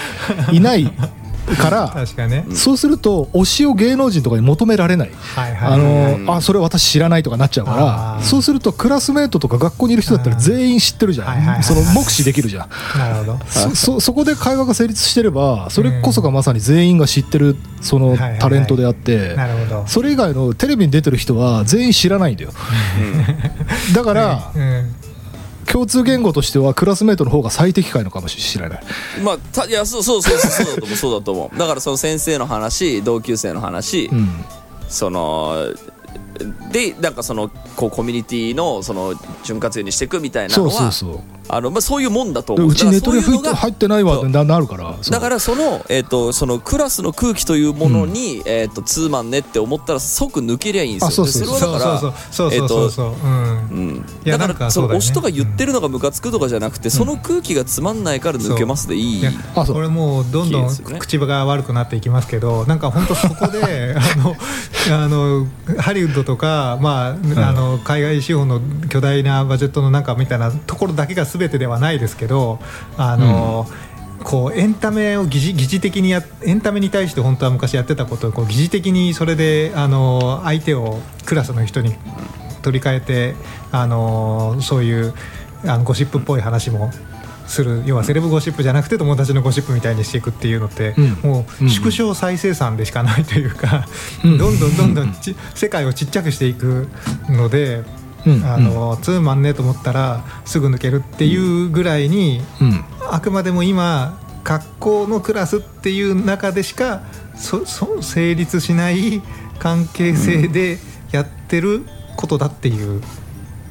[0.51, 0.55] え。
[0.55, 0.93] いない
[1.59, 1.95] から
[2.29, 5.11] ね、そうすると推しを芸能人とかに求められない。
[5.35, 5.79] はいはいあう
[6.19, 8.23] んのあそれ私知らないとかなっちゃうかあらー。
[8.23, 11.61] そうするとクラスメートとか学校にいる人だったら全員知ってるじゃはいはいはい。
[11.61, 12.99] んその目視できるじゃん。
[12.99, 13.39] なるほど。
[13.49, 18.39] そ そそこで会話が成立してればそれこそがまさに全員が知ってるそのはいはいはい。
[18.39, 19.85] タレントであってなるほど。
[19.87, 22.51] それ以外のテレビに出てる人は全員知らないんだよ。
[23.95, 24.95] だからうん
[25.73, 28.81] 共通言語としてはクラスメートの方が最適解のかもしれない。
[29.23, 30.97] まあたいやそうそうそうそうそうだと思う。
[30.97, 34.29] そうだと思うだからその先生の話同級生の話、うん。
[34.89, 35.73] その
[36.71, 42.73] でなんかそのこうコミュニティのその潤滑油にしていくみたいなそのはうそうそうあのまあそういうもんだとで思う。
[42.73, 51.09] うちネットでだからそういうのが入ってないわってななるからだからその,、えー、とそのクラスの空気というものに、えー、とツーマンねって思ったら即抜けりゃいいんですよ。
[51.09, 52.51] あそうそうでそれはだからそうそう
[54.25, 59.21] だからその推しとか言ってるのがムカつくとかじゃなくて、その空気がつまんないから抜けますでいい。
[59.21, 59.77] いやあそう。
[59.77, 64.37] これもうどんどん口が悪くなっていきますけどなんか本当そこで あの
[64.91, 65.47] あの
[65.79, 72.59] ハリウッドとか、まああの海外資本の巨大なバジェットの中みたいなところだけが全てではないですけど
[72.97, 73.67] あの、
[74.23, 81.95] こうエンタメを疑似疑似的にやエンタメに対して本当は昔やってたことをこう疑似的にそれであの相手をクラスの人に
[82.63, 83.35] 取り替えて
[83.71, 85.15] あのそういう
[85.65, 86.91] あのゴシップっぽい話も
[87.47, 87.83] する。
[87.85, 91.11] 要はセレブゴシップじゃなくて友達のゴシップみたいにしていくっていうのって、うん。
[91.23, 91.71] もううん。
[91.71, 93.87] 縮小再生産でしかないというか、
[94.25, 94.39] うん。
[94.39, 96.89] どんどんどんどんち世界をちっちゃくしていく
[97.29, 97.83] ので。
[98.27, 98.45] うん。
[98.45, 102.85] あのツーマンねと思ったらすぐ抜けるっていうぐらいに、うん。
[103.11, 107.03] あくまでも今学校のクラスっていう中でしか
[107.37, 109.23] そそ成立しない
[109.59, 110.79] 関係性で
[111.11, 111.85] やってる
[112.17, 113.03] ことだっていう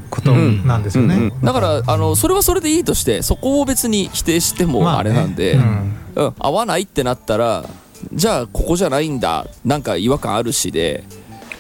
[0.10, 1.42] ことなんですよね、うんうん。
[1.42, 5.12] だからあのそれはそれでいいとしてそこを別に否定してもまあね。
[5.12, 5.98] あれなんで、うん。
[6.16, 7.66] うん、合わないってなったら
[8.14, 11.04] じゃあここじゃないんだなんか違和感あるしで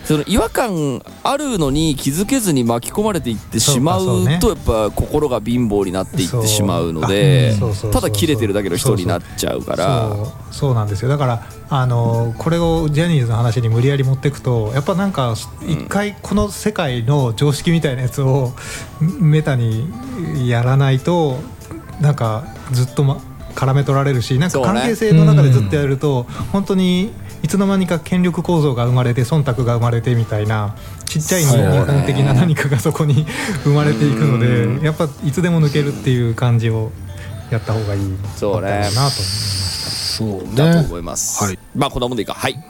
[0.05, 7.53] その違和感あるのに気づけずに巻き込まれていってしまうとやっぱ心が貧乏になっていってしまうので
[7.91, 10.15] ただ切れてるだけの人になっちゃうから。
[10.51, 11.07] そうなんですよ。
[11.07, 15.33] だからあのこれをジャニーズの話に無理やり持っていくとやっぱなんか
[15.65, 18.51] 一回この世界の常識みたいなやつを
[18.99, 19.89] メタに
[20.45, 21.37] やらないと
[22.01, 22.43] なんか
[22.73, 23.21] ずっと、ま、
[23.55, 27.11] 絡め取られるしなんか関係性の中でずっとやると、本当に
[27.43, 30.75] いつの間にか権力構造が生まれて忖度が生まれてみたいな
[31.05, 33.25] ちっちゃい日本的な何かがそこに
[33.63, 36.91] 生まれていくのでやっぱいつでも抜けるっていう感じを
[37.49, 38.69] やった方がいいそうね。
[38.71, 39.91] なと思いました。
[39.91, 41.59] そうだとね思います、はい。
[41.75, 42.33] まあこんなもんでいいか。
[42.33, 42.63] はい。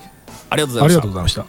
[0.49, 0.97] ありがとうござありいました。
[0.97, 1.45] がとうございました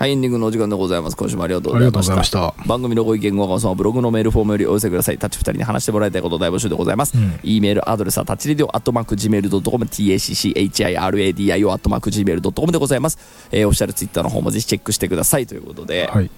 [0.00, 1.16] はいエンディングのお時間でございます。
[1.18, 2.54] 今週もありがとうございました。
[2.56, 2.64] た。
[2.66, 5.18] 番組のご意見ご感想はブログのメールフォームよりお寄せください。
[5.18, 7.38] タッチ2人に話してもらいたいこと大募集でございます、うん。
[7.42, 13.18] E メールアドレスはタッチレディオアットマーク Gmail.com TACCHIRADIO アットマーク Gmail.com でございます、
[13.52, 15.46] えー、オフィシャルツイッターの方もぜひチェックしてください。
[15.46, 16.30] ということで、はい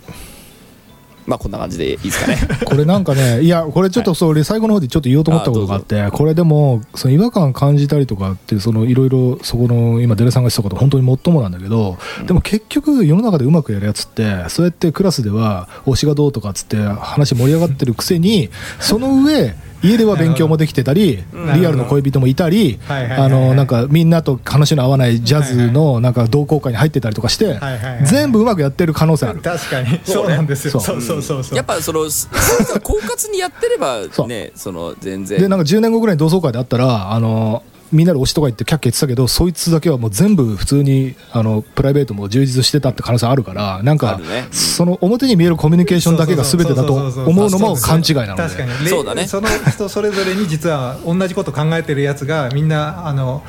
[1.26, 2.38] まあこんな感じでいいですかね。
[2.64, 18.50] これなんかね、いや、これちょっとそれ最後の方でちょっと言おうと思ったことがあって、これでも、その違和感感じたりとかって、そのいろいろそこの今、デレさんが言ってたこと、本当にもっともなんだけど、でも結局、世の中でうまくやるやつって、そうやってクラスでは推しがどうとかっつって話盛り上がってるくせに、
[18.80, 21.60] その上、家では勉強もできてたり、うん。
[21.60, 27.58] リアルの恋人もいたり、あのなんかみんなと話の合わないジャズのなんか同好会に入ってたりとかして
[28.04, 29.40] 全部うまくやってる可能性ある。
[29.40, 30.00] 確かに。
[30.04, 30.72] そうなんですよ。
[30.72, 31.56] そそううそうそうそう。
[31.56, 32.00] やっぱその
[32.80, 34.28] 狡猾にやってればそう。
[34.28, 37.62] ねその全で然なんか10年後ぐらいに同窓会であったらあの
[37.92, 44.20] みんなで推しとか言ってキャッキャ言ってたけどそいつだけはもう全部普通にあのプライベートも充実してたって可能性あるからなんあか
[44.50, 48.42] その表に見えるコミュニケーションだけが全てだと思うのも勘違いなので。
[48.42, 48.70] 確かに。
[48.84, 49.26] れそうだね。
[49.26, 53.42] その人それぞれに実は同じこと考えてるやつがみんなあの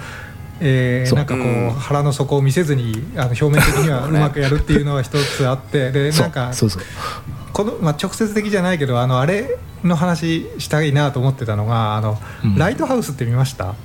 [0.60, 1.72] えーなんかこう、うん。
[1.72, 6.84] 腹の底を見せずにあの表面的にはうまくやるっていうのが一つあってでそなんかうそうそう。
[7.54, 12.56] この、まあ、直接的じゃないけどあのあれの話したいなと思ってたのがあの、うん。
[12.58, 13.76] ライトハウスって見ました？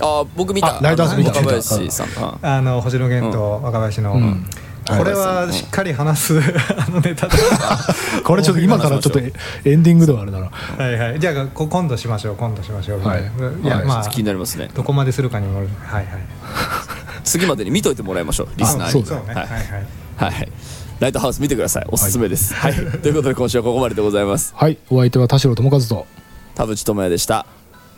[0.00, 0.78] あ僕見た。
[0.78, 1.30] あライトハウス見た。
[1.30, 2.06] 若林さん。
[2.06, 2.38] うん。
[2.42, 4.46] あの星野源と若林の、うん。
[4.86, 6.38] これはしっかり話す
[6.76, 7.78] あのネタだな。
[8.24, 9.22] これちょっと今からちょっとエ
[9.74, 11.20] ンディングではあれだなはいはい。
[11.20, 12.36] じゃあこ今度しましょう。
[12.36, 13.06] 今度しましょう。
[13.06, 13.22] はい。
[13.62, 13.84] いやはい。
[13.84, 14.70] まあ気になりますね。
[14.74, 16.06] どこまでするかにもはいはい。
[17.24, 18.48] 次までに見といてもらいましょう。
[18.56, 19.06] リスナーに。
[19.06, 19.34] そうね。
[19.34, 19.62] ははいいはい。
[20.16, 20.48] はいはい。
[20.98, 21.86] ライトハウス見てください。
[21.88, 22.52] おすすめです。
[22.52, 24.52] はい、ということで今週はここまででございます。
[24.54, 24.76] はい。
[24.90, 26.06] お相手は田代智和と。
[26.54, 27.46] 田淵智也でした。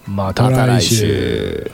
[0.06, 1.70] また来週